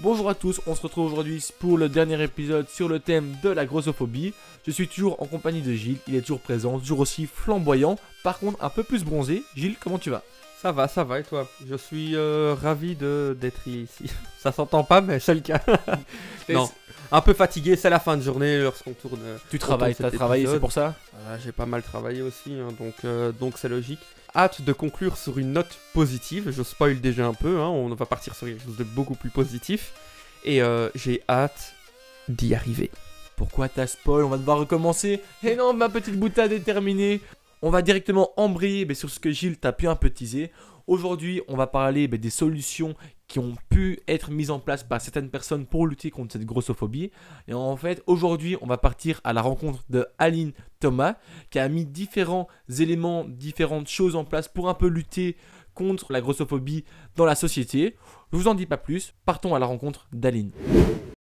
[0.00, 3.48] Bonjour à tous, on se retrouve aujourd'hui pour le dernier épisode sur le thème de
[3.48, 4.32] la grossophobie.
[4.66, 8.38] Je suis toujours en compagnie de Gilles, il est toujours présent, toujours aussi flamboyant, par
[8.38, 9.42] contre un peu plus bronzé.
[9.56, 10.22] Gilles, comment tu vas?
[10.62, 11.48] Ça va, ça va et toi?
[11.68, 14.10] Je suis euh, ravi de d'être ici.
[14.38, 15.60] Ça s'entend pas mais c'est le cas.
[16.48, 16.68] non,
[17.12, 19.20] un peu fatigué, c'est la fin de journée lorsqu'on tourne.
[19.22, 20.94] euh, Tu travailles, t'as travaillé, c'est pour ça?
[21.12, 24.00] Voilà, J'ai pas mal travaillé aussi, hein, donc euh, donc c'est logique.
[24.34, 26.50] Hâte de conclure sur une note positive.
[26.50, 29.30] Je spoil déjà un peu, hein, on va partir sur quelque chose de beaucoup plus
[29.30, 29.92] positif.
[30.44, 31.74] Et euh, j'ai hâte
[32.28, 32.90] d'y arriver.
[33.36, 34.24] Pourquoi t'as spoil?
[34.24, 35.22] On va devoir recommencer.
[35.42, 37.20] Et non, ma petite boutade est terminée.
[37.62, 40.52] On va directement embrayer ben, sur ce que Gilles t'a pu un peu teaser.
[40.88, 42.94] Aujourd'hui, on va parler ben, des solutions
[43.26, 47.10] qui ont pu être mises en place par certaines personnes pour lutter contre cette grossophobie.
[47.46, 51.16] Et en fait, aujourd'hui, on va partir à la rencontre de Aline Thomas,
[51.50, 52.48] qui a mis différents
[52.78, 55.36] éléments, différentes choses en place pour un peu lutter
[55.74, 56.84] contre la grossophobie
[57.16, 57.94] dans la société.
[58.30, 60.50] Je vous en dis pas plus, partons à la rencontre d'Aline.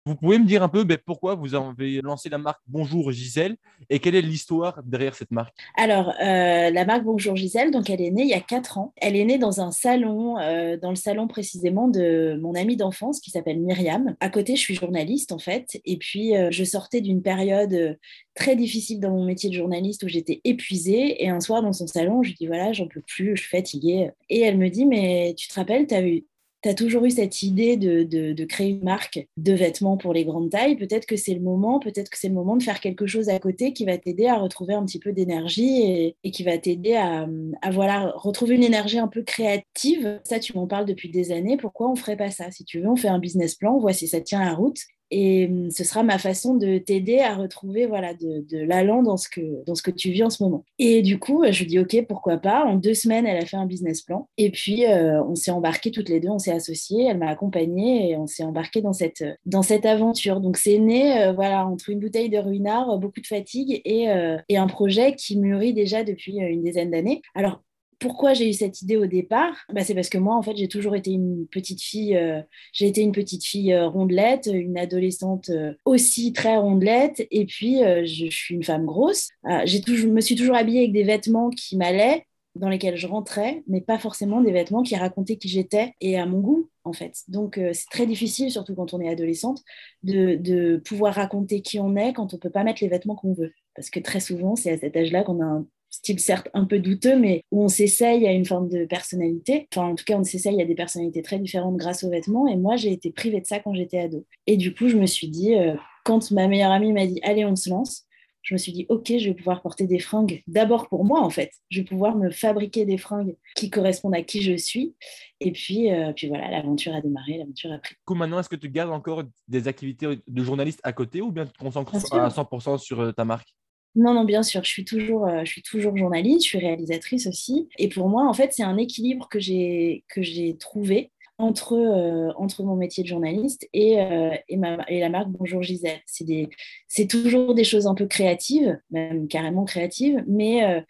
[0.05, 3.55] Vous pouvez me dire un peu ben, pourquoi vous avez lancé la marque Bonjour Gisèle
[3.89, 5.55] et quelle est l'histoire derrière cette marque?
[5.77, 8.93] Alors, euh, la marque Bonjour Gisèle, donc elle est née il y a 4 ans.
[8.97, 13.21] Elle est née dans un salon, euh, dans le salon précisément de mon amie d'enfance
[13.21, 14.17] qui s'appelle Myriam.
[14.19, 15.79] À côté, je suis journaliste en fait.
[15.85, 17.97] Et puis, euh, je sortais d'une période
[18.33, 21.23] très difficile dans mon métier de journaliste où j'étais épuisée.
[21.23, 23.49] Et un soir, dans son salon, je lui dis voilà, j'en peux plus, je suis
[23.49, 24.11] fatiguée.
[24.29, 26.25] Et elle me dit mais tu te rappelles, tu as eu
[26.63, 30.49] tu as toujours eu cette idée de, créer une marque de vêtements pour les grandes
[30.49, 30.75] tailles.
[30.75, 33.39] Peut-être que c'est le moment, peut-être que c'est le moment de faire quelque chose à
[33.39, 36.95] côté qui va t'aider à retrouver un petit peu d'énergie et, et, qui va t'aider
[36.95, 37.27] à,
[37.61, 40.19] à, voilà, retrouver une énergie un peu créative.
[40.23, 41.57] Ça, tu m'en parles depuis des années.
[41.57, 42.51] Pourquoi on ne ferait pas ça?
[42.51, 44.79] Si tu veux, on fait un business plan, on voit si ça tient la route.
[45.11, 49.63] Et ce sera ma façon de t'aider à retrouver voilà, de, l'allant dans, ce que,
[49.65, 50.65] dans ce que tu vis en ce moment.
[50.79, 52.65] Et du coup, je lui dis OK, pourquoi pas.
[52.65, 54.27] En deux semaines, elle a fait un business plan.
[54.37, 57.05] Et puis, euh, on s'est embarqués toutes les deux, on s'est associés.
[57.05, 60.41] Elle m'a accompagnée et on s'est embarqués dans cette, dans cette aventure.
[60.41, 64.37] Donc, c'est né euh, voilà, entre une bouteille de ruinard, beaucoup de fatigue et, euh,
[64.49, 67.21] et un projet qui mûrit déjà depuis une dizaine d'années.
[67.35, 67.61] Alors,
[67.99, 70.67] pourquoi j'ai eu cette idée au départ bah, C'est parce que moi, en fait, j'ai
[70.67, 72.41] toujours été une petite fille, euh,
[72.73, 77.79] j'ai été une petite fille euh, rondelette, une adolescente euh, aussi très rondelette, et puis
[77.79, 79.29] je, suis une femme grosse.
[79.65, 82.25] j'ai toujours, me suis toujours habillée avec des vêtements qui m'allaient,
[82.55, 86.25] dans lesquels je rentrais, mais pas forcément des vêtements qui racontaient qui j'étais et à
[86.25, 87.21] mon goût, en fait.
[87.27, 89.61] Donc, c'est très difficile, surtout quand on est adolescente,
[90.03, 93.33] de, de pouvoir raconter qui on est quand on peut pas mettre les vêtements qu'on
[93.33, 93.53] veut.
[93.75, 96.79] Parce que très souvent, c'est à cet âge-là qu'on a un style certes un peu
[96.79, 99.67] douteux, mais où on s'essaye à une forme de personnalité.
[99.73, 102.47] Enfin, en tout cas, on s'essaye à des personnalités très différentes grâce aux vêtements.
[102.47, 104.25] Et moi, j'ai été privée de ça quand j'étais ado.
[104.45, 107.45] Et du coup, je me suis dit, euh, quand ma meilleure amie m'a dit, allez,
[107.45, 108.07] on se lance,
[108.47, 111.29] je me suis dit, OK, je vais pouvoir porter des fringues d'abord pour moi, en
[111.29, 111.51] fait.
[111.69, 114.95] Je vais pouvoir me fabriquer des fringues qui correspondent à qui je suis.
[115.41, 117.95] Et puis, euh, puis voilà, l'aventure a démarré, l'aventure a pris.
[117.95, 121.29] Du coup, maintenant, est-ce que tu gardes encore des activités de journaliste à côté ou
[121.29, 123.49] bien tu te concentres à 100% sur euh, ta marque?
[123.95, 127.25] Non, non, bien sûr, je suis toujours, euh, je suis toujours journaliste, je suis réalisatrice
[127.25, 127.67] aussi.
[127.79, 132.31] Et pour moi, en fait, c'est un équilibre que j'ai que j'ai trouvé entre, euh,
[132.35, 135.99] entre mon métier de journaliste et, euh, et, la marque Bonjour Gisèle.
[136.05, 140.83] C'est toujours des choses un peu créatives, même carrément créatives, mais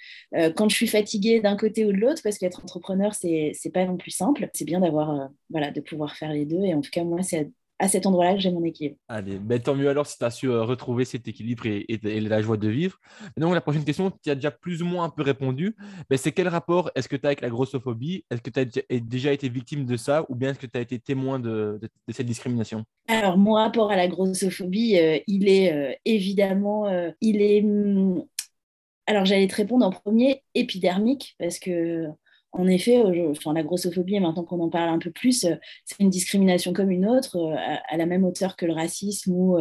[0.56, 3.97] quand je suis fatiguée d'un côté ou de l'autre, parce qu'être entrepreneur, c'est pas non
[3.97, 6.64] plus simple, c'est bien d'avoir, voilà, de pouvoir faire les deux.
[6.64, 8.97] Et en tout cas, moi, c'est à cet endroit-là que j'ai mon équilibre.
[9.07, 11.99] Allez, ben, tant mieux alors si tu as su euh, retrouver cet équilibre et, et,
[12.03, 12.99] et, la joie de vivre.
[13.38, 15.75] Donc, la prochaine question, tu as déjà plus ou moins un peu répondu.
[16.09, 18.25] Ben, c'est quel rapport est-ce que tu as avec la grossophobie?
[18.31, 20.81] Est-ce que tu as déjà été victime de ça ou bien est-ce que tu as
[20.81, 22.83] été témoin de, de, de, cette discrimination?
[23.07, 26.87] Alors, mon rapport à la grossophobie, euh, il est euh, évidemment,
[27.21, 27.63] il est.
[27.63, 28.23] Hum...
[29.09, 32.07] Alors, j'allais te répondre en premier, épidermique, parce que
[32.53, 35.46] en effet, enfin, la grossophobie, maintenant qu'on en parle un peu plus,
[35.85, 39.58] c'est une discrimination comme une autre, à, à la même hauteur que le racisme ou,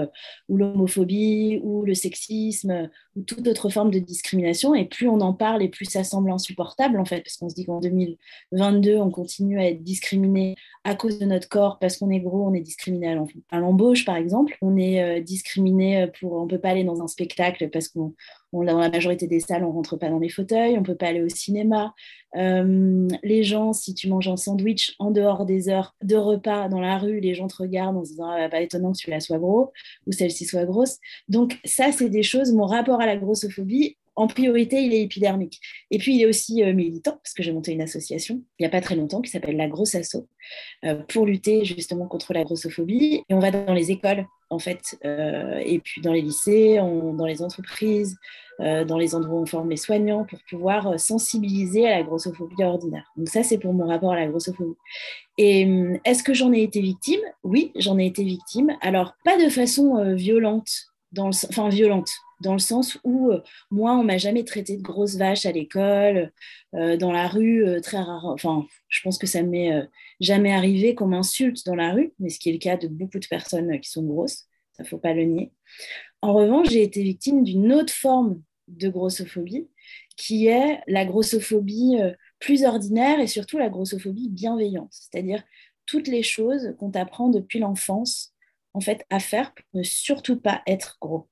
[0.48, 4.74] l'homophobie ou le sexisme ou toute autre forme de discrimination.
[4.74, 7.54] Et plus on en parle et plus ça semble insupportable, en fait, parce qu'on se
[7.54, 10.54] dit qu'en 2022, on continue à être discriminé
[10.84, 13.18] à cause de notre corps, parce qu'on est gros, on est discriminé
[13.50, 14.56] à l'embauche, par exemple.
[14.62, 18.14] On est discriminé pour, on peut pas aller dans un spectacle parce qu'on
[18.52, 21.08] on, dans la majorité des salles, on rentre pas dans les fauteuils, on peut pas
[21.08, 21.94] aller au cinéma.
[22.36, 26.80] Euh, les gens, si tu manges un sandwich en dehors des heures de repas dans
[26.80, 29.38] la rue, les gens te regardent en se disant ah, pas étonnant que celui-là soit
[29.38, 29.72] gros
[30.06, 30.98] ou celle-ci soit grosse.
[31.28, 32.52] Donc ça, c'est des choses.
[32.52, 35.60] Mon rapport à la grossophobie, en priorité, il est épidermique.
[35.90, 38.66] Et puis, il est aussi euh, militant, parce que j'ai monté une association il n'y
[38.66, 40.26] a pas très longtemps qui s'appelle La Grosse Asso,
[40.84, 43.22] euh, pour lutter justement contre la grossophobie.
[43.28, 47.26] Et on va dans les écoles, en fait, euh, et puis dans les lycées, dans
[47.26, 48.16] les entreprises,
[48.58, 53.04] dans les endroits où on forme les soignants, pour pouvoir sensibiliser à la grossophobie ordinaire.
[53.18, 54.76] Donc ça, c'est pour mon rapport à la grossophobie.
[55.36, 57.20] Et hum, est-ce que j'en ai été victime?
[57.44, 58.74] Oui, j'en ai été victime.
[58.80, 62.10] Alors, pas de façon violente, dans le, enfin violente,
[62.40, 66.32] dans le sens où euh, moi, on m'a jamais traité de grosse vache à l'école,
[66.74, 68.26] euh, dans la rue, euh, très rare.
[68.26, 69.88] Enfin, je pense que ça ne m'est
[70.20, 73.18] jamais arrivé comme insulte dans la rue, mais ce qui est le cas de beaucoup
[73.18, 75.52] de personnes qui sont grosses, ça faut pas le nier.
[76.22, 79.68] En revanche, j'ai été victime d'une autre forme de grossophobie,
[80.16, 81.96] qui est la grossophobie
[82.38, 85.42] plus ordinaire et surtout la grossophobie bienveillante, c'est-à-dire
[85.86, 88.35] toutes les choses qu'on t'apprend depuis l'enfance
[88.76, 91.28] en fait à faire pour ne surtout pas être gros.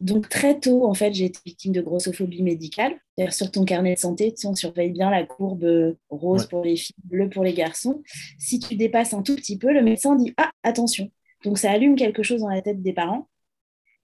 [0.00, 2.98] Donc très tôt, en fait, j'ai été victime de grossophobie médicale.
[3.16, 6.64] D'ailleurs, sur ton carnet de santé, tu on surveille bien la courbe euh, rose pour
[6.64, 8.02] les filles, bleue pour les garçons.
[8.38, 11.10] Si tu dépasses un tout petit peu, le médecin dit ah attention.
[11.44, 13.28] Donc ça allume quelque chose dans la tête des parents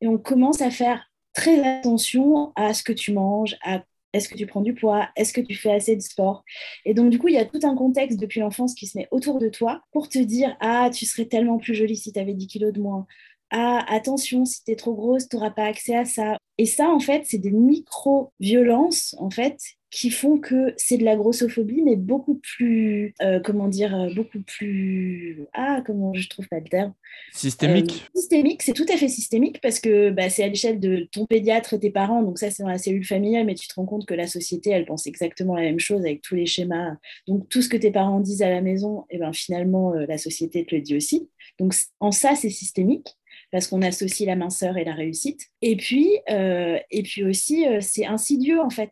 [0.00, 3.82] et on commence à faire très attention à ce que tu manges, à
[4.12, 5.08] est-ce que tu prends du poids?
[5.16, 6.44] Est-ce que tu fais assez de sport?
[6.84, 9.08] Et donc, du coup, il y a tout un contexte depuis l'enfance qui se met
[9.10, 12.34] autour de toi pour te dire Ah, tu serais tellement plus jolie si tu avais
[12.34, 13.06] 10 kilos de moins.
[13.50, 16.36] Ah attention, si tu es trop grosse, tu n'auras pas accès à ça.
[16.58, 19.58] Et ça, en fait, c'est des micro-violences, en fait,
[19.92, 24.40] qui font que c'est de la grossophobie, mais beaucoup plus, euh, comment dire, euh, beaucoup
[24.40, 26.94] plus, ah, comment je trouve pas le terme?
[27.30, 27.92] Systémique.
[27.92, 31.26] Euh, systémique, c'est tout à fait systémique parce que bah, c'est à l'échelle de ton
[31.26, 33.84] pédiatre et tes parents, donc ça c'est dans la cellule familiale, mais tu te rends
[33.84, 36.96] compte que la société, elle pense exactement la même chose avec tous les schémas.
[37.28, 40.16] Donc tout ce que tes parents disent à la maison, et eh ben, finalement, la
[40.16, 41.28] société te le dit aussi.
[41.58, 43.08] Donc en ça, c'est systémique
[43.52, 45.42] parce qu'on associe la minceur et la réussite.
[45.60, 48.90] Et puis, euh, et puis aussi, euh, c'est insidieux en fait,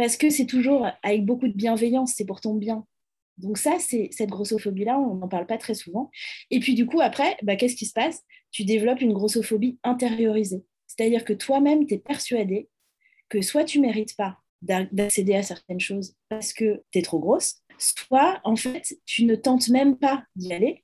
[0.00, 2.86] parce que c'est toujours avec beaucoup de bienveillance, c'est pour ton bien.
[3.36, 6.10] Donc ça, c'est cette grossophobie-là, on n'en parle pas très souvent.
[6.50, 8.22] Et puis du coup, après, bah, qu'est-ce qui se passe?
[8.50, 10.64] Tu développes une grossophobie intériorisée.
[10.86, 12.70] C'est-à-dire que toi-même, tu es persuadé
[13.28, 17.56] que soit tu mérites pas d'accéder à certaines choses parce que tu es trop grosse,
[17.76, 20.82] soit en fait, tu ne tentes même pas d'y aller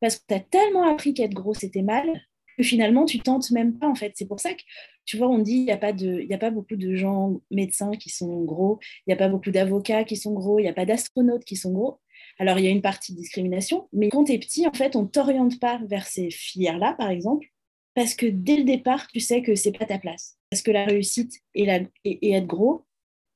[0.00, 2.18] parce que tu as tellement appris qu'être grosse c'était mal
[2.64, 4.12] finalement, tu tentes même pas, en fait.
[4.14, 4.62] C'est pour ça que,
[5.04, 8.10] tu vois, on dit, il n'y a, pas a pas beaucoup de gens médecins qui
[8.10, 10.86] sont gros, il n'y a pas beaucoup d'avocats qui sont gros, il n'y a pas
[10.86, 12.00] d'astronautes qui sont gros.
[12.38, 14.96] Alors, il y a une partie de discrimination, mais quand tu es petit, en fait,
[14.96, 17.48] on ne t'oriente pas vers ces filières-là, par exemple,
[17.94, 20.38] parce que dès le départ, tu sais que c'est pas ta place.
[20.50, 22.86] Parce que la réussite et, la, et, être gros,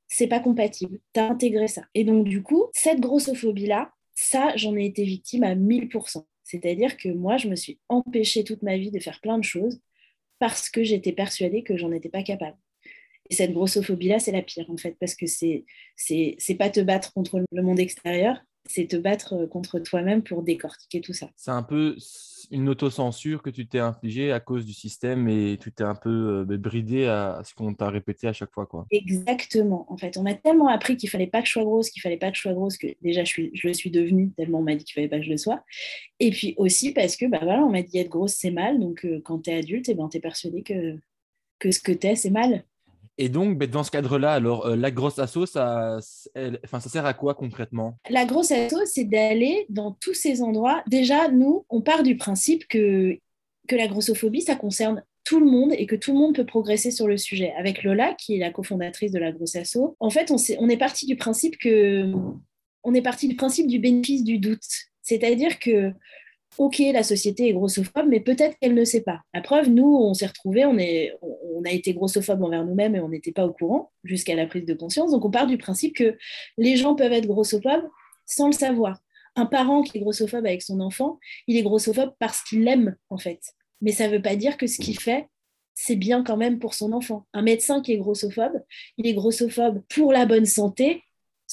[0.07, 0.99] c'est pas compatible.
[1.13, 1.83] Tu as intégré ça.
[1.93, 6.25] Et donc, du coup, cette grossophobie-là, ça, j'en ai été victime à 1000%.
[6.43, 9.79] C'est-à-dire que moi, je me suis empêchée toute ma vie de faire plein de choses
[10.39, 12.57] parce que j'étais persuadée que j'en étais pas capable.
[13.29, 16.81] Et cette grossophobie-là, c'est la pire, en fait, parce que c'est, c'est, c'est pas te
[16.81, 21.29] battre contre le monde extérieur, c'est te battre euh, contre toi-même pour décortiquer tout ça.
[21.35, 21.95] C'est un peu
[22.51, 26.45] une autocensure que tu t'es infligée à cause du système et tu t'es un peu
[26.49, 28.65] euh, bridé à, ce qu'on t'a répété à chaque fois.
[28.65, 28.85] Quoi.
[28.91, 29.85] Exactement.
[29.91, 32.17] En fait, on m'a tellement appris qu'il fallait pas que je sois grosse, qu'il fallait
[32.17, 34.63] pas que je sois grosse, que déjà je, suis, je le suis devenue, tellement on
[34.63, 35.63] m'a dit qu'il fallait pas que je le sois.
[36.19, 38.79] Et puis aussi parce que bah, voilà, on m'a dit être grosse, c'est mal.
[38.79, 40.97] Donc euh, quand tu es adulte, eh ben, tu es persuadé que,
[41.59, 42.63] que ce que tu es, c'est mal.
[43.17, 45.99] Et donc, ben, dans ce cadre-là, alors, euh, la grosse asso, ça,
[46.63, 47.97] enfin, ça sert à quoi concrètement?
[48.09, 50.83] La grosse asso, c'est d'aller dans tous ces endroits.
[50.87, 53.17] Déjà, nous, on part du principe que,
[53.67, 56.91] que la grossophobie, ça concerne tout le monde et que tout le monde peut progresser
[56.91, 57.53] sur le sujet.
[57.57, 60.77] Avec Lola, qui est la cofondatrice de la grosse asso, en fait, on, on est
[60.77, 62.11] parti du principe que
[62.83, 64.59] on est parti du principe du bénéfice du doute.
[65.01, 65.93] C'est-à-dire que
[66.57, 69.21] ok, la société est grossophobe, mais peut-être qu'elle ne sait pas.
[69.33, 73.31] La preuve, nous, on s'est retrouvés, on, a été grossophobe envers nous-mêmes et on n'était
[73.31, 75.11] pas au courant jusqu'à la prise de conscience.
[75.11, 76.17] Donc, on part du principe que
[76.57, 77.87] les gens peuvent être grossophobes
[78.25, 78.99] sans le savoir.
[79.35, 83.17] Un parent qui est grossophobe avec son enfant, il est grossophobe parce qu'il l'aime, en
[83.17, 83.39] fait.
[83.81, 85.27] Mais ça ne veut pas dire que ce qu'il fait,
[85.75, 87.25] c'est bien quand même pour son enfant.
[87.33, 88.61] Un médecin qui est grossophobe,
[88.97, 91.03] il est grossophobe pour la bonne santé,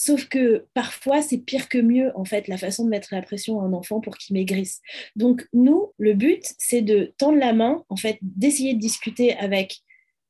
[0.02, 3.60] Sauf que parfois, c'est pire que mieux, en fait, la façon de mettre la pression
[3.60, 4.80] à un enfant pour qu'il maigrisse.
[5.14, 9.82] Donc, nous, le but, c'est de tendre la main, en fait, d'essayer de discuter avec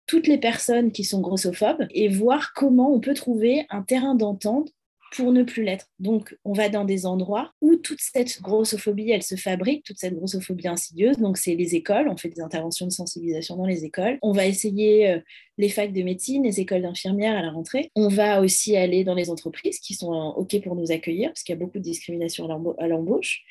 [0.07, 4.73] toutes les personnes qui sont grossophobes et voir comment on peut trouver un terrain d'entente
[5.11, 5.87] pour ne plus l'être.
[5.99, 10.15] Donc, on va dans des endroits où toute cette grossophobie, elle se fabrique, toute cette
[10.15, 11.19] grossophobie insidieuse.
[11.19, 14.19] Donc, c'est les écoles, on fait des interventions de sensibilisation dans les écoles.
[14.23, 15.21] On va essayer euh,
[15.59, 17.91] les facs de médecine, les écoles d'infirmières à la rentrée.
[17.97, 21.55] On va aussi aller dans les entreprises qui sont OK pour nous accueillir, parce qu'il
[21.55, 22.49] y a beaucoup de discrimination
[22.79, 23.43] à l'embauche.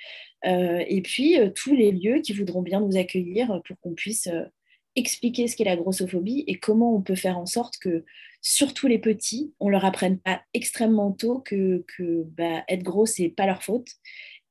[0.46, 4.30] Euh, et puis, euh, tous les lieux qui voudront bien nous accueillir pour qu'on puisse
[4.96, 8.06] expliquer ce qu'est la grossophobie et comment on peut faire en sorte que,
[8.42, 13.30] surtout les petits, on leur apprenne pas extrêmement tôt que, que bah, être gros, c'est
[13.30, 13.88] pas leur faute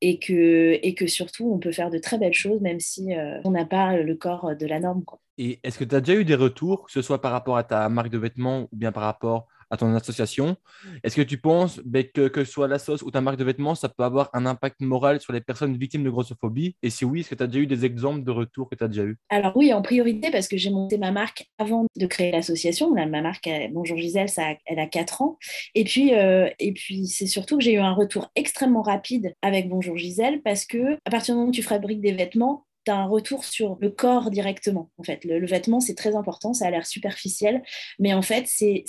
[0.01, 3.41] et que, et que surtout, on peut faire de très belles choses même si euh,
[3.45, 5.05] on n'a pas le corps de la norme.
[5.39, 7.65] Et est-ce que tu as déjà eu des retours, que ce soit par rapport à
[7.65, 10.57] ta marque de vêtements ou bien par rapport à ton association.
[11.03, 13.75] Est-ce que tu penses ben, que, que soit la sauce ou ta marque de vêtements,
[13.75, 16.77] ça peut avoir un impact moral sur les personnes victimes de grossophobie?
[16.83, 18.85] Et si oui, est-ce que tu as déjà eu des exemples de retours que tu
[18.85, 19.17] as déjà eu?
[19.29, 22.93] Alors oui, en priorité, parce que j'ai monté ma marque avant de créer l'association.
[22.93, 24.29] Ma marque, Bonjour Gisèle,
[24.67, 25.39] elle a 4 ans.
[25.75, 29.97] Et puis, euh, puis c'est surtout que j'ai eu un retour extrêmement rapide avec Bonjour
[29.97, 32.65] Gisèle, parce que à partir du moment où tu fabriques des vêtements,
[32.97, 34.91] un retour sur le corps directement.
[34.99, 37.63] En fait, le, vêtement, c'est très important, ça a l'air superficiel,
[37.99, 38.85] mais en fait, c'est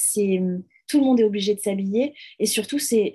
[0.88, 3.13] tout le monde est obligé de s'habiller et surtout, c'est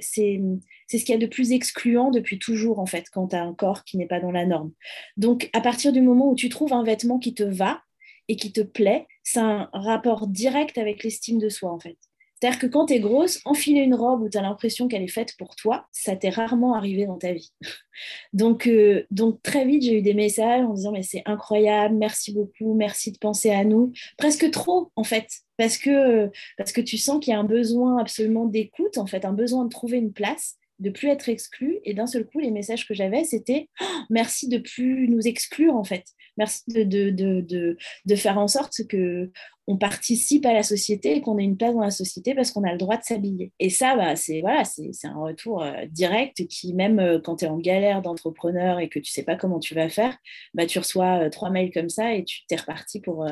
[0.87, 3.43] c'est ce qu'il y a de plus excluant depuis toujours, en fait, quand tu as
[3.43, 4.73] un corps qui n'est pas dans la norme.
[5.17, 7.83] Donc, à partir du moment où tu trouves un vêtement qui te va
[8.29, 11.97] et qui te plaît, c'est un rapport direct avec l'estime de soi, en fait.
[12.41, 15.09] C'est-à-dire que quand tu es grosse, enfiler une robe où tu as l'impression qu'elle est
[15.09, 17.53] faite pour toi, ça t'est rarement arrivé dans ta vie.
[18.33, 22.33] donc, euh, donc très vite, j'ai eu des messages en disant mais c'est incroyable, merci
[22.33, 23.93] beaucoup, merci de penser à nous.
[24.19, 27.99] Presque trop en fait, parce que, parce que tu sens qu'il y a un besoin
[27.99, 31.79] absolument d'écoute, en fait, un besoin de trouver une place de plus être exclu.
[31.85, 35.77] Et d'un seul coup, les messages que j'avais, c'était oh, merci de plus nous exclure,
[35.77, 36.05] en fait.
[36.37, 37.11] Merci de, de,
[37.41, 37.77] de,
[38.07, 39.31] de, faire en sorte que
[39.67, 42.65] on participe à la société et qu'on ait une place dans la société parce qu'on
[42.65, 43.53] a le droit de s'habiller.
[43.61, 47.45] Et ça, bah, c'est voilà, c'est un retour euh, direct qui, même euh, quand tu
[47.45, 50.17] es en galère d'entrepreneur et que tu sais pas comment tu vas faire,
[50.53, 53.27] bah, tu reçois euh, trois mails comme ça et tu t'es reparti pour,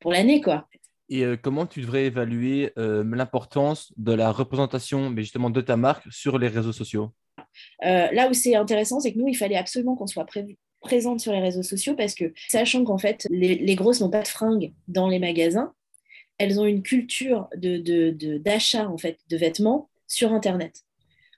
[0.00, 0.40] pour l'année.
[0.40, 0.68] quoi.
[1.10, 6.38] Et comment tu devrais évaluer l'importance de la représentation mais justement de ta marque sur
[6.38, 7.12] les réseaux sociaux?
[7.82, 11.32] Là où c'est intéressant, c'est que nous, il fallait absolument qu'on soit prévu présente sur
[11.32, 15.08] les réseaux sociaux parce que, sachant qu'en fait, les, grosses n'ont pas de fringues dans
[15.08, 15.72] les magasins,
[16.38, 20.84] elles ont une culture d'achat de, de, en fait, de vêtements sur Internet.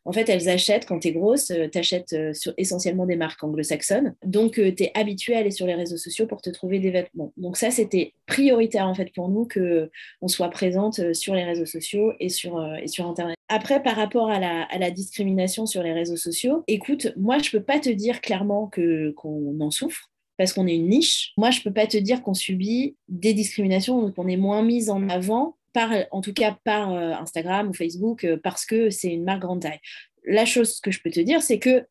[0.05, 3.43] En fait, elles achètent, quand tu es grosse, euh, tu achètes euh, essentiellement des marques
[3.45, 4.15] anglo-saxonnes.
[4.25, 6.91] Donc, euh, tu es habitué à aller sur les réseaux sociaux pour te trouver des
[6.91, 7.33] vêtements.
[7.37, 12.13] Donc, ça, c'était prioritaire en fait pour nous qu'on soit présente sur les réseaux sociaux
[12.19, 13.37] et sur, et sur Internet.
[13.49, 17.49] Après, par rapport à la, à la, discrimination sur les réseaux sociaux, écoute, moi, je
[17.49, 21.33] ne peux pas te dire clairement qu'on en souffre parce qu'on est une niche.
[21.37, 24.89] Moi, je ne peux pas te dire qu'on subit des discriminations, qu'on est moins mise
[24.89, 29.09] en avant par, en tout cas par euh, Instagram ou Facebook, euh, parce que c'est
[29.09, 29.81] une marque grande taille.
[30.25, 31.85] La chose que je peux te dire, c'est que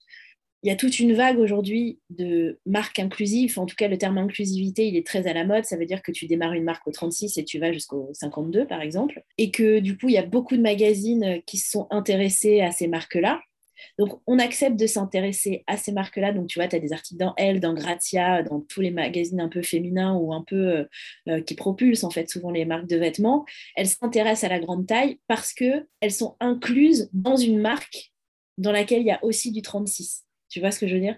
[0.61, 3.57] il y a toute une vague aujourd'hui de marques inclusives.
[3.57, 5.63] En tout cas, le terme inclusivité, il est très à la mode.
[5.63, 8.67] Ça veut dire que tu démarres une marque au 36 et tu vas jusqu'au 52,
[8.67, 9.23] par exemple.
[9.37, 12.71] Et que du coup, il y a beaucoup de magazines qui se sont intéressés à
[12.71, 13.39] ces marques-là.
[13.97, 16.31] Donc, on accepte de s'intéresser à ces marques-là.
[16.33, 19.41] Donc, tu vois, tu as des articles dans Elle, dans Gratia, dans tous les magazines
[19.41, 20.83] un peu féminins ou un peu euh,
[21.27, 23.45] euh, qui propulsent en fait souvent les marques de vêtements.
[23.75, 28.11] Elles s'intéressent à la grande taille parce qu'elles sont incluses dans une marque
[28.57, 30.25] dans laquelle il y a aussi du 36.
[30.49, 31.17] Tu vois ce que je veux dire?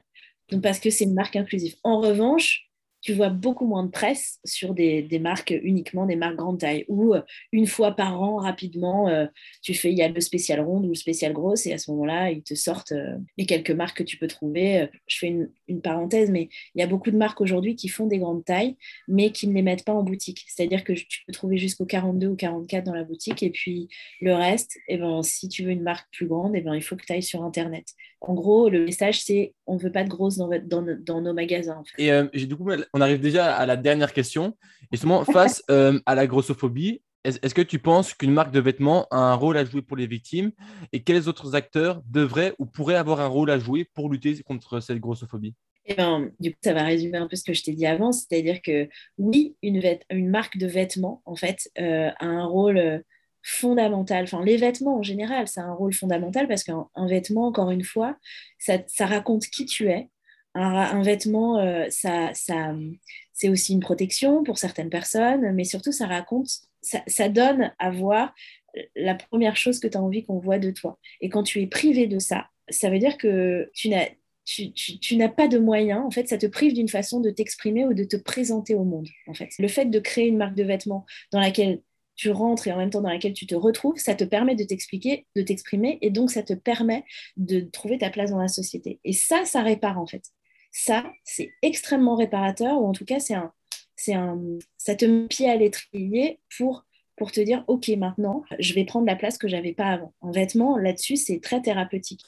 [0.49, 1.75] Donc, parce que c'est une marque inclusive.
[1.83, 2.70] En revanche,
[3.01, 7.13] tu vois beaucoup moins de presse sur des, marques uniquement des marques grande taille ou
[7.13, 9.25] euh, une fois par an rapidement euh,
[9.61, 11.91] tu fais il y a le spécial ronde ou le spécial grosse et à ce
[11.91, 14.87] moment-là ils te sortent euh, les quelques marques que tu peux trouver.
[15.07, 18.19] Je fais une, parenthèse mais il y a beaucoup de marques aujourd'hui qui font des
[18.19, 18.75] grandes tailles
[19.07, 20.45] mais qui ne les mettent pas en boutique.
[20.47, 23.87] C'est-à-dire que tu peux trouver jusqu'au 42 ou 44 dans la boutique et puis
[24.19, 26.95] le reste eh ben si tu veux une marque plus grande eh ben il faut
[26.95, 27.93] que tu ailles sur internet.
[28.19, 31.83] En gros le message c'est on ne veut pas de grosses dans, dans, nos magasins
[31.97, 32.11] et
[32.45, 34.57] du coup on arrive déjà à la dernière question.
[34.91, 39.17] Justement, face euh, à la grossophobie, est-ce que tu penses qu'une marque de vêtements a
[39.17, 40.51] un rôle à jouer pour les victimes?
[40.91, 44.79] Et quels autres acteurs devraient ou pourraient avoir un rôle à jouer pour lutter contre
[44.79, 45.53] cette grossophobie?
[45.85, 48.11] Eh ben, du coup, ça va résumer un peu ce que je t'ai dit avant,
[48.11, 52.99] c'est-à-dire que oui, une, une, marque de vêtements, en fait, euh, a un rôle euh,
[53.43, 54.23] fondamental.
[54.23, 57.83] Enfin, les vêtements en général, ça a un rôle fondamental parce qu'un vêtement, encore une
[57.83, 58.17] fois,
[58.59, 60.09] ça, ça, raconte qui tu es,
[60.53, 62.75] un, vêtement, euh, ça, ça,
[63.33, 66.49] c'est aussi une protection pour certaines personnes, mais surtout, ça raconte,
[66.81, 68.33] ça, donne à voir
[68.95, 70.99] la première chose que tu as envie qu'on voit de toi.
[71.21, 74.07] Et quand tu es privé de ça, ça veut dire que tu n'as,
[74.45, 77.85] tu, tu, n'as pas de moyens, en fait, ça te prive d'une façon de t'exprimer
[77.85, 79.49] ou de te présenter au monde, en fait.
[79.59, 81.81] Le fait de créer une marque de vêtements dans laquelle
[82.15, 84.63] tu rentres et en même temps dans laquelle tu te retrouves, ça te permet de
[84.63, 87.03] t'expliquer, de t'exprimer, et donc ça te permet
[87.37, 88.99] de trouver ta place dans la société.
[89.03, 90.23] Et ça, ça répare, en fait
[90.71, 93.51] ça, c'est extrêmement réparateur, ou en tout cas, c'est un,
[93.95, 94.39] c'est un,
[94.77, 96.85] ça te met pied à l'étrier pour,
[97.17, 100.13] pour te dire, OK, maintenant, je vais prendre la place que j'avais pas avant.
[100.21, 102.23] En vêtements, là-dessus, c'est très thérapeutique.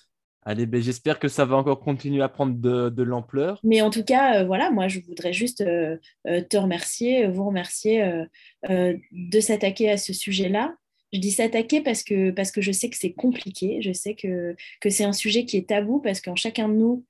[0.46, 3.60] Allez, ben, j'espère que ça va encore continuer à prendre de, de l'ampleur.
[3.64, 5.98] Mais en tout cas, euh, voilà, moi, je voudrais juste euh,
[6.28, 8.26] euh, te remercier, vous remercier
[8.70, 10.76] de s'attaquer à ce sujet-là.
[11.14, 14.56] Je dis s'attaquer parce que, parce que je sais que c'est compliqué, je sais que,
[14.82, 17.06] que c'est un sujet qui est tabou parce qu'en chacun de nous,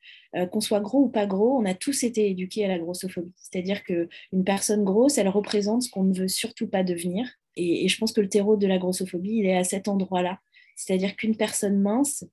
[0.52, 3.32] qu'on soit gros ou pas gros, on a tous été éduqués à la grossophobie.
[3.38, 7.28] C'est-à-dire qu'une personne grosse, elle représente ce qu'on ne veut surtout pas devenir.
[7.56, 10.40] Et, et je pense que le terreau de la grossophobie, il est à cet endroit-là.
[10.76, 12.26] C'est-à-dire qu'une personne mince,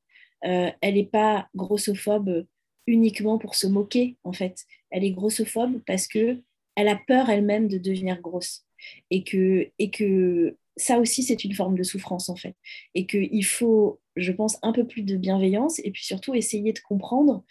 [0.44, 2.46] euh, elle n'est pas grossophobe
[2.86, 4.64] uniquement pour se moquer, en fait.
[4.90, 6.40] Elle est grossophobe parce que
[6.76, 8.64] elle a peur elle-même de devenir grosse.
[9.10, 12.56] Et que, et que ça aussi, c'est une forme de souffrance, en fait.
[12.94, 16.78] Et qu'il faut, je pense, un peu plus de bienveillance et puis surtout essayer de
[16.80, 17.44] comprendre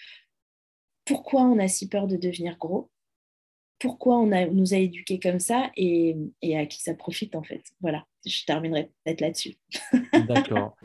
[1.06, 2.92] pourquoi on a si peur de devenir gros,
[3.80, 6.16] pourquoi on, a, nous a éduqués comme ça et,
[6.56, 7.64] à qui ça profite, en fait.
[7.82, 9.56] Voilà, je terminerai peut-être là-dessus.
[10.28, 10.76] D'accord.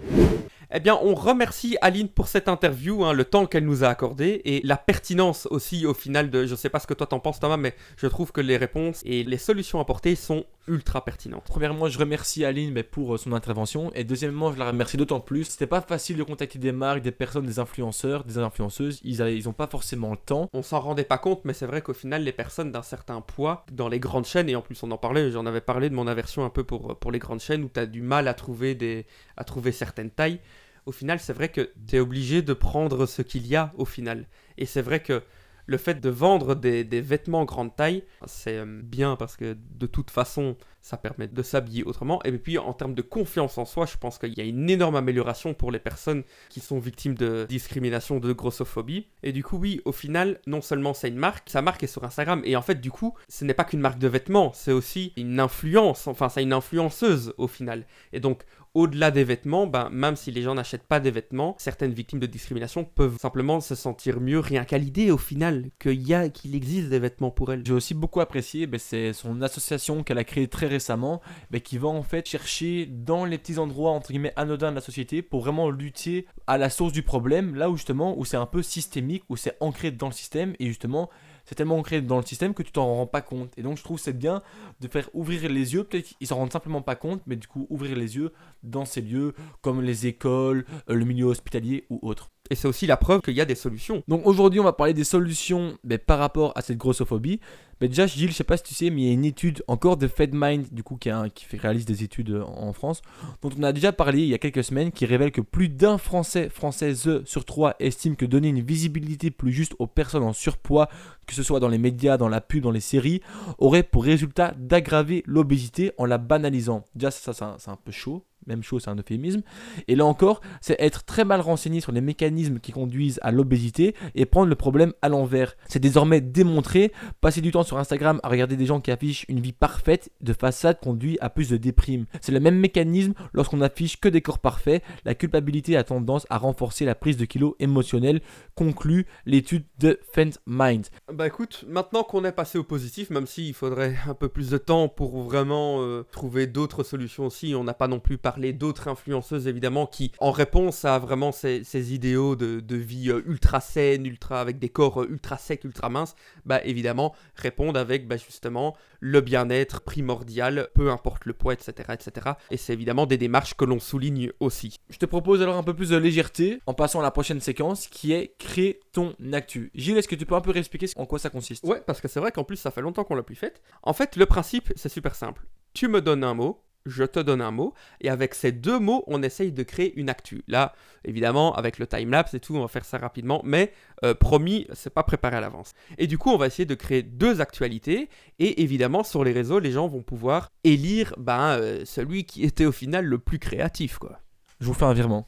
[0.73, 4.41] Eh bien, on remercie Aline pour cette interview, hein, le temps qu'elle nous a accordé
[4.45, 6.47] et la pertinence aussi au final de.
[6.47, 8.57] Je ne sais pas ce que toi t'en penses, Thomas, mais je trouve que les
[8.57, 11.45] réponses et les solutions apportées sont ultra pertinentes.
[11.47, 15.21] Premièrement, je remercie Aline mais pour euh, son intervention et deuxièmement, je la remercie d'autant
[15.21, 15.45] plus.
[15.45, 19.01] C'était pas facile de contacter des marques, des personnes, des influenceurs, des influenceuses.
[19.05, 20.49] Ils, n'ont ils pas forcément le temps.
[20.53, 23.65] On s'en rendait pas compte, mais c'est vrai qu'au final, les personnes d'un certain poids
[23.73, 26.07] dans les grandes chaînes et en plus on en parlait, j'en avais parlé de mon
[26.07, 28.75] aversion un peu pour pour les grandes chaînes où tu as du mal à trouver
[28.75, 29.07] des
[29.37, 30.41] à trouver certaines tailles
[30.87, 33.85] au final, c'est vrai que tu es obligé de prendre ce qu'il y a au
[33.85, 34.27] final.
[34.59, 35.23] Et c'est vrai que
[35.67, 40.11] le fait de vendre des, vêtements grande taille, c'est euh, bien parce que de toute
[40.11, 42.23] façon, ça permet de s'habiller autrement.
[42.25, 44.97] Et puis en termes de confiance en soi, je pense qu'il y a une énorme
[44.97, 49.07] amélioration pour les personnes qui sont victimes de discrimination, de grossophobie.
[49.23, 52.05] Et du coup, oui, au final, non seulement c'est une marque, sa marque est sur
[52.05, 52.43] Instagram.
[52.45, 55.41] Et en fait, du coup, ce n'est pas qu'une marque de vêtements, c'est aussi une
[55.41, 57.87] influence, enfin, c'est une influenceuse au final.
[58.13, 61.93] Et donc, au-delà des vêtements, ben, même si les gens n'achètent pas des vêtements, certaines
[61.93, 66.13] victimes de discrimination peuvent simplement se sentir mieux rien qu'à l'idée au final qu'il y
[66.13, 67.63] a, qu'il existe des vêtements pour elles.
[67.65, 71.79] J'ai aussi beaucoup apprécié, ben, c'est son association qu'elle a créée très récemment, ben, qui
[71.79, 75.41] va en fait chercher dans les petits endroits entre guillemets anodins de la société pour
[75.41, 79.25] vraiment lutter à la source du problème, là où justement où c'est un peu systémique,
[79.29, 81.11] où c'est ancré dans le système et justement
[81.45, 83.53] c'est tellement ancré dans le système que tu t'en rends pas compte.
[83.57, 84.43] Et donc je trouve c'est bien
[84.81, 87.67] de faire ouvrir les yeux, peut-être qu'ils s'en rendent simplement pas compte, mais du coup
[87.71, 92.34] ouvrir les yeux dans ces lieux comme les écoles, euh, le milieu hospitalier ou autres.
[92.51, 94.03] Et c'est aussi la preuve qu'il y a des solutions.
[94.07, 97.41] Donc aujourd'hui, on va parler des solutions mais par rapport à cette grossophobie.
[97.81, 99.65] Mais déjà, Gilles, je sais pas si tu sais, mais il y a une étude
[99.67, 101.11] encore de FedMind, du coup, qui,
[101.57, 103.03] réalise des études euh, en France,
[103.43, 105.99] dont on a déjà parlé il y a quelques semaines, qui révèle que plus d'un
[105.99, 110.89] Français, Française sur trois estime que donner une visibilité plus juste aux personnes en surpoids,
[111.27, 113.23] que ce soit dans les médias, dans la pub, dans les séries,
[113.59, 116.85] aurait pour résultat d'aggraver l'obésité en la banalisant.
[116.95, 119.43] Déjà, ça c'est un peu chaud même chose, c'est un euphémisme.
[119.89, 123.95] Et là encore, c'est être très mal renseigné sur les mécanismes qui conduisent à l'obésité
[124.15, 125.57] et prendre le problème à l'envers.
[125.69, 129.41] C'est désormais démontré, passer du temps sur Instagram à regarder des gens qui affichent une
[129.41, 132.07] vie parfaite de façade conduit à plus de déprime.
[132.21, 136.39] C'est le même mécanisme lorsqu'on affiche que des corps parfaits, la culpabilité a tendance à
[136.39, 138.21] renforcer la prise de kilos émotionnelle,
[138.55, 140.01] conclut l'étude de
[140.47, 140.87] Mind.
[141.13, 144.59] Bah écoute, maintenant qu'on est passé au positif, même s'il faudrait un peu plus de
[144.59, 148.53] temps pour vraiment euh, trouver d'autres solutions aussi, on n'a pas non plus parlé parler
[148.53, 154.07] d'autres influenceuses évidemment qui, en réponse à vraiment ces, idéaux de, vie euh, ultra saine,
[154.07, 158.75] ultra avec des corps euh, ultra secs, ultra minces, bah évidemment répondent avec bah, justement
[158.99, 162.33] le bien-être primordial, peu importe le poids, etc., etc.
[162.51, 164.81] Et c'est évidemment des démarches que l'on souligne aussi.
[164.91, 167.87] Je te propose alors un peu plus de légèreté en passant à la prochaine séquence
[167.87, 169.71] qui est créer ton actu.
[169.77, 171.63] Gilles, est-ce que tu peux un peu réexpliquer en quoi ça consiste?
[171.65, 173.63] Ouais, parce que c'est vrai qu'en plus ça fait longtemps qu'on l'a plus fait.
[173.85, 175.47] En fait, le principe c'est super simple.
[175.73, 179.05] Tu me donnes un mot, je te donne un mot, et avec ces deux mots,
[179.07, 180.45] on essaye de créer une actu.
[180.49, 183.73] Là, évidemment, avec le timelapse et tout, on va faire ça rapidement, mais
[184.05, 185.73] euh, promis, c'est pas préparé à l'avance.
[185.99, 189.59] Et du coup, on va essayer de créer deux actualités, et évidemment, sur les réseaux,
[189.59, 193.99] les gens vont pouvoir élire ben, euh, celui qui était au final le plus créatif,
[193.99, 194.21] quoi.
[194.61, 195.27] Je vous fais un virement.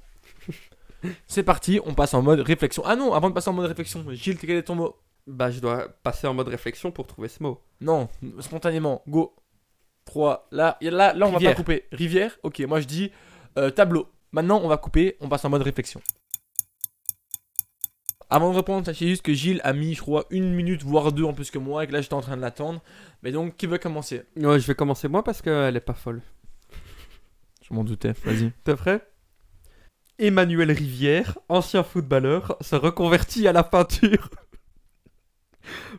[1.27, 2.83] c'est parti, on passe en mode réflexion.
[2.87, 4.97] Ah non, avant de passer en mode réflexion, Gilles, quel est ton mot?
[5.27, 7.61] Bah, je dois passer en mode réflexion pour trouver ce mot.
[7.81, 8.09] Non,
[8.41, 9.35] spontanément, go.
[10.07, 10.49] 3.
[10.51, 11.85] Là, là, là on va pas couper.
[11.93, 13.13] Rivière, ok, moi je dis
[13.59, 14.09] euh, tableau.
[14.33, 16.01] Maintenant, on va couper, on passe en mode réflexion.
[18.29, 21.23] Avant de répondre, sachez juste que Gilles a mis, je crois, une minute, voire deux
[21.25, 22.83] en plus que moi, et que là j'étais en train de l'attendre.
[23.23, 24.23] Mais donc, qui veut commencer?
[24.37, 26.23] Ouais, je vais commencer moi parce qu'elle est pas folle.
[27.63, 28.53] Je m'en doutais, vas-y.
[28.65, 29.07] T'es prêt?
[30.19, 34.31] Emmanuel Rivière, ancien footballeur, se reconvertit à la peinture.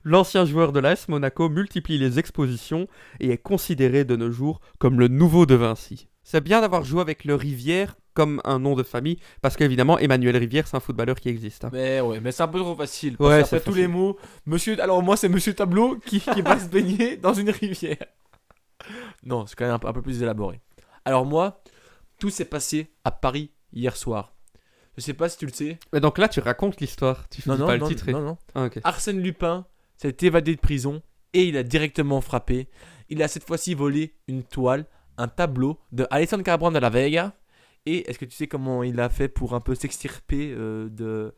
[0.03, 2.87] L'ancien joueur de l'AS Monaco multiplie les expositions
[3.19, 6.07] et est considéré de nos jours comme le nouveau De Vinci.
[6.23, 10.35] C'est bien d'avoir joué avec le Rivière comme un nom de famille, parce qu'évidemment, Emmanuel
[10.37, 11.65] Rivière, c'est un footballeur qui existe.
[11.65, 11.69] hein.
[11.71, 13.15] Mais ouais, mais c'est un peu trop facile.
[13.15, 13.81] Parce Ouais, qu'après c'est tous facile.
[13.83, 14.81] les mots, monsieur.
[14.81, 17.97] Alors moi, c'est monsieur Tableau qui, qui va se baigner dans une rivière.
[19.23, 20.61] Non, c'est quand même un, peu- un peu plus élaboré.
[21.05, 21.61] Alors moi,
[22.19, 24.33] tout s'est passé à Paris hier soir.
[24.97, 25.77] Je sais pas si tu le sais.
[25.93, 28.09] Mais donc là, tu racontes l'histoire, tu Non, non, pas non, le titre.
[28.11, 28.37] non, non.
[28.55, 28.69] Ah.
[28.83, 31.01] Arsène Lupin s'est évadé de prison
[31.33, 32.67] et il a directement frappé.
[33.09, 34.85] Il a cette fois-ci volé une toile,
[35.17, 37.33] un tableau de Alessandro Cabran de la Vega.
[37.85, 41.33] Et est-ce que tu sais comment il a fait pour un peu s'extirper euh, de,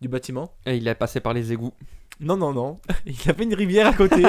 [0.00, 0.54] du bâtiment?
[0.64, 1.74] Et il est passé par les égouts.
[2.20, 2.80] Non, non, non.
[3.06, 4.22] Il avait une rivière à côté.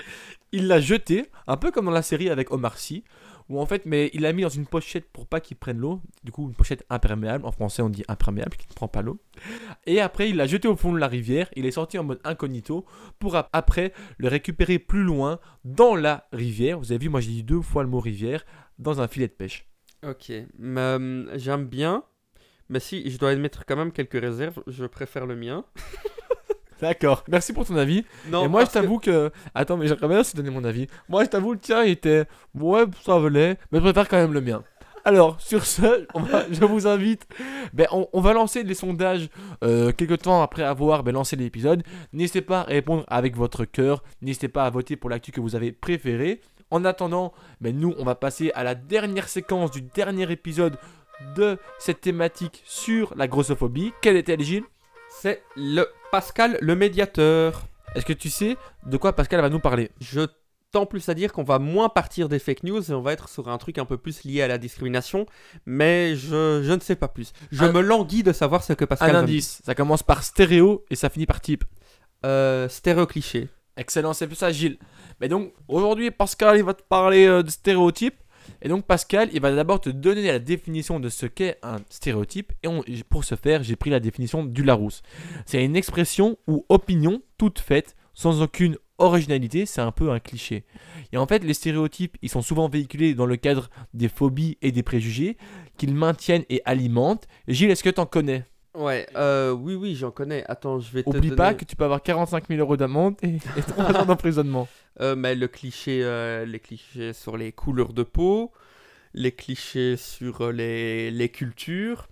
[0.52, 3.04] il l'a jeté, un peu comme dans la série avec Omar Sy.
[3.50, 6.00] Où en fait, mais il l'a mis dans une pochette pour pas qu'il prenne l'eau.
[6.22, 7.44] Du coup, une pochette imperméable.
[7.44, 9.18] En français, on dit imperméable, qui ne prend pas l'eau.
[9.84, 11.50] Et après, il l'a jeté au fond de la rivière.
[11.54, 12.86] Il est sorti en mode incognito
[13.18, 16.78] pour ap- après le récupérer plus loin dans la rivière.
[16.78, 18.44] Vous avez vu, moi j'ai dit deux fois le mot rivière
[18.78, 19.66] dans un filet de pêche.
[20.06, 22.02] Ok, euh, j'aime bien,
[22.68, 25.64] mais si je dois émettre quand même quelques réserves, je préfère le mien.
[26.84, 27.24] D'accord.
[27.28, 28.04] Merci pour ton avis.
[28.28, 29.30] Non, et moi, je que- t'avoue que...
[29.54, 30.86] Attends, mais j'aimerais bien aussi donner mon avis.
[31.08, 32.26] Moi, je t'avoue, le tien, il était...
[32.54, 34.62] Ouais, ça valait, mais je préfère quand même le mien.
[35.06, 37.26] Alors, sur ce, on va- je vous invite...
[37.72, 39.28] Ben, on, on va lancer les sondages
[39.62, 41.82] euh, quelques temps après avoir ben, lancé l'épisode.
[42.12, 44.02] N'hésitez pas à répondre avec votre cœur.
[44.20, 46.40] N'hésitez pas à voter pour l'actu que vous avez préféré.
[46.70, 50.76] En attendant, ben, nous, on va passer à la dernière séquence du dernier épisode
[51.36, 53.92] de cette thématique sur la grossophobie.
[54.02, 54.64] Quelle est-elle, Gilles?
[55.10, 57.66] C'est le Pascal le médiateur.
[57.96, 59.90] Est-ce que tu sais de quoi Pascal va nous parler?
[60.00, 60.20] Je
[60.70, 63.28] tends plus à dire qu'on va moins partir des fake news et on va être
[63.28, 65.26] sur un truc un peu plus lié à la discrimination,
[65.66, 67.32] mais je, je ne sais pas plus.
[67.50, 70.84] Je Un- me languis de savoir ce que Pascal Un indice, ça commence par stéréo
[70.88, 71.64] et ça finit par type.
[72.24, 73.48] Euh, stéréo cliché.
[73.76, 74.78] Excellent, c'est plus ça, Gilles.
[75.20, 78.20] Mais donc, aujourd'hui, Pascal, il va te parler euh, de stéréotypes.
[78.62, 82.52] Et donc, Pascal, il va d'abord te donner la définition de ce qu'est un stéréotype.
[82.62, 82.68] Et
[83.08, 85.02] pour ce faire, j'ai pris la définition du Larousse.
[85.46, 89.66] C'est une expression ou opinion toute faite, sans aucune originalité.
[89.66, 90.64] C'est un peu un cliché.
[91.12, 94.72] Et en fait, les stéréotypes, ils sont souvent véhiculés dans le cadre des phobies et
[94.72, 95.36] des préjugés
[95.76, 97.26] qu'ils maintiennent et alimentent.
[97.48, 98.44] Gilles, est-ce que tu en connais?
[98.74, 100.44] Ouais, euh, oui, oui, j'en connais.
[100.48, 101.36] Attends, je vais te Oublie donner...
[101.36, 104.68] pas que tu peux avoir 45 000 euros d'amende et, et 3 ans d'emprisonnement.
[105.00, 108.52] Euh, mais le cliché, euh, les clichés sur les couleurs de peau,
[109.12, 112.08] les clichés sur les, les cultures.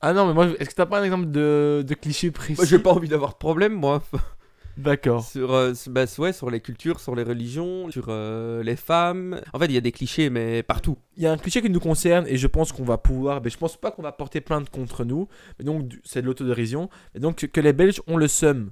[0.00, 2.64] Ah non, mais moi, est-ce que t'as pas un exemple de, de cliché précis Moi,
[2.64, 4.02] j'ai pas envie d'avoir de problème, moi.
[4.76, 5.24] D'accord.
[5.24, 9.40] sur, euh, bah, ouais, sur les cultures, sur les religions, sur euh, les femmes.
[9.52, 10.96] En fait, il y a des clichés, mais partout.
[11.16, 13.40] Il y a un cliché qui nous concerne et je pense qu'on va pouvoir.
[13.42, 15.28] Mais je pense pas qu'on va porter plainte contre nous.
[15.58, 16.88] Mais donc, c'est de l'autodérision.
[17.14, 18.70] Et donc, que, les Belges ont le seum.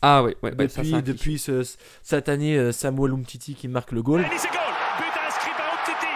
[0.00, 1.62] Ah oui, ouais, ouais, depuis ça, depuis ce,
[2.02, 4.24] cette année, euh, Samuel Umtiti qui marque le goal.
[4.24, 4.60] Allez, c'est goal
[4.98, 6.06] But inscrit par Umtiti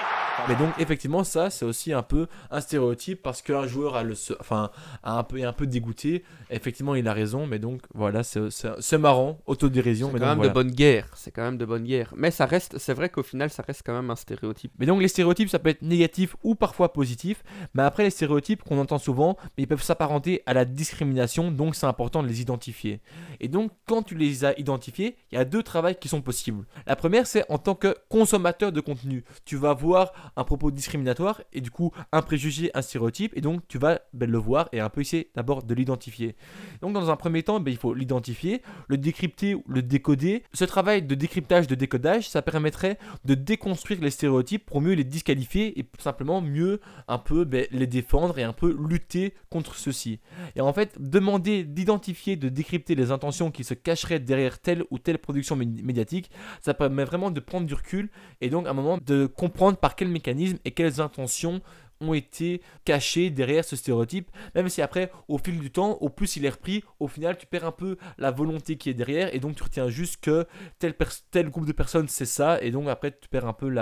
[0.49, 4.15] Mais donc, effectivement, ça, c'est aussi un peu un stéréotype parce qu'un joueur a le
[4.41, 4.71] enfin,
[5.03, 6.25] a un peu, est un peu dégoûté.
[6.51, 7.47] Effectivement, il a raison.
[7.47, 9.39] Mais donc, voilà, c'est marrant.
[9.47, 10.11] Autodérision.
[10.13, 10.51] Mais quand donc, même voilà.
[10.51, 11.09] de bonne guerre.
[11.15, 12.13] C'est quand même de bonne guerre.
[12.17, 14.73] Mais ça reste, c'est vrai qu'au final, ça reste quand même un stéréotype.
[14.79, 17.43] Mais donc les stéréotypes, ça peut être négatif ou parfois positif.
[17.75, 21.75] Mais après les stéréotypes qu'on entend souvent, mais ils peuvent s'apparenter à la discrimination, donc
[21.75, 23.01] c'est important de les identifier.
[23.41, 26.65] Et donc quand tu les as identifiés, il y a deux travails qui sont possibles.
[26.87, 29.25] La première, c'est en tant que consommateur de contenu.
[29.45, 33.63] Tu vas voir un propos discriminatoire et du coup un préjugé, un stéréotype, et donc
[33.69, 36.37] tu vas ben, le voir et un peu essayer d'abord de l'identifier.
[36.81, 40.43] Donc dans un premier temps, ben, il faut l'identifier, le décrypter, le décoder.
[40.53, 45.05] Ce travail de décryptage, de décodage, ça permettrait de déconstruire les stéréotypes pour mieux les
[45.05, 50.21] disqualifier et simplement mieux un peu ben, les défendre et un peu lutter contre ceux-ci.
[50.57, 54.99] Et en fait, demander d'identifier, de décrypter les intentions qui se cacheraient derrière telle ou
[54.99, 58.75] telle production mé- médiatique, ça permet vraiment de prendre du recul et donc à un
[58.75, 60.22] moment de comprendre par quel mécanisme
[60.65, 61.61] et quelles intentions
[62.01, 66.37] ont été cachées derrière ce stéréotype, même si après, au fil du temps, au plus
[66.37, 69.39] il est repris, au final, tu perds un peu la volonté qui est derrière, et
[69.39, 70.47] donc tu retiens juste que
[70.79, 70.95] tel,
[71.31, 73.73] tel groupe de personnes, c'est ça, et donc après, tu perds un peu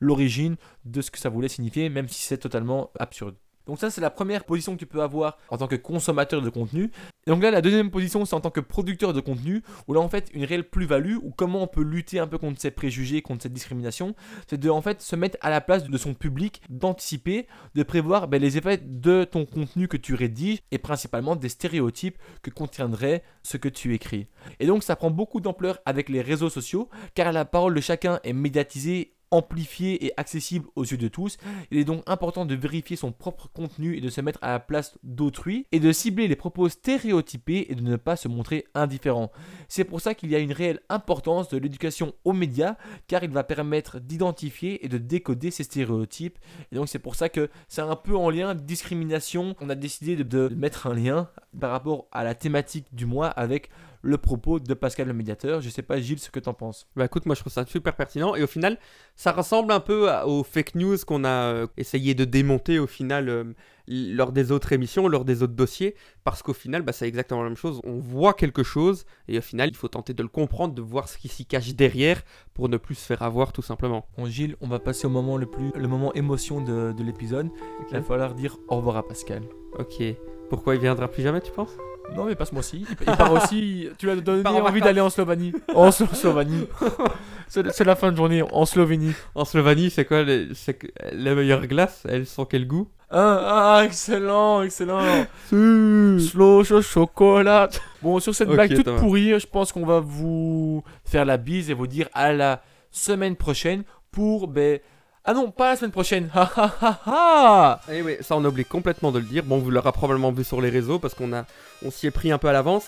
[0.00, 3.36] l'origine de ce que ça voulait signifier, même si c'est totalement absurde.
[3.66, 6.50] Donc ça, c'est la première position que tu peux avoir en tant que consommateur de
[6.50, 6.90] contenu.
[7.26, 10.00] Et donc là, la deuxième position, c'est en tant que producteur de contenu, où là,
[10.00, 13.20] en fait, une réelle plus-value, ou comment on peut lutter un peu contre ces préjugés,
[13.20, 14.14] contre cette discrimination,
[14.48, 18.28] c'est de, en fait, se mettre à la place de son public, d'anticiper, de prévoir
[18.28, 23.24] ben, les effets de ton contenu que tu rédiges, et principalement des stéréotypes que contiendrait
[23.42, 24.28] ce que tu écris.
[24.60, 28.20] Et donc, ça prend beaucoup d'ampleur avec les réseaux sociaux, car la parole de chacun
[28.22, 31.38] est médiatisée amplifié et accessible aux yeux de tous.
[31.70, 34.60] Il est donc important de vérifier son propre contenu et de se mettre à la
[34.60, 39.30] place d'autrui et de cibler les propos stéréotypés et de ne pas se montrer indifférent.
[39.68, 43.30] C'est pour ça qu'il y a une réelle importance de l'éducation aux médias car il
[43.30, 46.38] va permettre d'identifier et de décoder ces stéréotypes.
[46.72, 49.56] Et donc c'est pour ça que c'est un peu en lien discrimination.
[49.60, 53.28] On a décidé de, de mettre un lien par rapport à la thématique du mois
[53.28, 53.70] avec
[54.06, 55.60] le propos de Pascal le médiateur.
[55.60, 56.86] Je sais pas Gilles ce que t'en penses.
[56.96, 58.78] Bah écoute, moi je trouve ça super pertinent et au final,
[59.16, 63.28] ça ressemble un peu aux fake news qu'on a euh, essayé de démonter au final
[63.28, 63.44] euh,
[63.88, 67.48] lors des autres émissions, lors des autres dossiers, parce qu'au final, bah, c'est exactement la
[67.48, 67.80] même chose.
[67.84, 71.08] On voit quelque chose et au final, il faut tenter de le comprendre, de voir
[71.08, 72.22] ce qui s'y cache derrière
[72.54, 74.06] pour ne plus se faire avoir tout simplement.
[74.16, 77.48] Bon Gilles, on va passer au moment le plus, le moment émotion de, de l'épisode.
[77.88, 79.42] Il va falloir dire au revoir à Pascal.
[79.78, 80.02] Ok.
[80.48, 81.76] Pourquoi il viendra plus jamais, tu penses?
[82.14, 82.86] Non mais pas ce mois-ci.
[83.00, 83.88] Il, part aussi.
[83.98, 84.80] Tu lui as donné envie vacances.
[84.80, 85.52] d'aller en Slovanie.
[85.74, 86.66] En Slo- Slovénie.
[87.48, 89.12] C'est c'est la fin de journée en Slovénie.
[89.36, 90.76] En Slovénie, c'est quoi les, c'est
[91.12, 92.88] les meilleures glaces Elles sont quel goût?
[93.08, 94.98] Ah, ah, excellent, excellent.
[95.48, 97.68] Slow cho- chocolat.
[98.02, 101.70] Bon, sur cette Ok, blague toute pourrie, je pense qu'on va vous faire la bise
[101.70, 104.48] et vous dire à la semaine prochaine pour.
[104.48, 104.80] Ben...
[105.28, 106.30] Ah non, pas la semaine prochaine.
[106.34, 107.80] Ha ha ha ha.
[107.90, 109.42] Eh oui, ça on a oublié complètement de le dire.
[109.44, 111.44] Bon, vous l'aurez probablement vu sur les réseaux parce qu'on a,
[111.84, 112.84] on s'y est pris un peu à l'avance.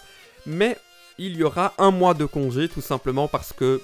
[0.47, 0.77] Mais
[1.19, 3.83] il y aura un mois de congé tout simplement parce que,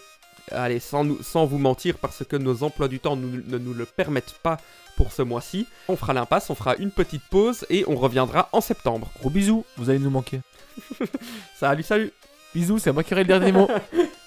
[0.53, 3.75] allez, sans, nous, sans vous mentir, parce que nos emplois du temps nous- ne nous
[3.75, 4.59] le permettent pas
[4.97, 5.67] pour ce mois-ci.
[5.89, 9.11] On fera l'impasse, on fera une petite pause et on reviendra en septembre.
[9.19, 10.41] Gros bisous, vous allez nous manquer.
[11.59, 12.13] Salut, salut
[12.55, 13.69] Bisous, c'est moi qui aurai le dernier mot.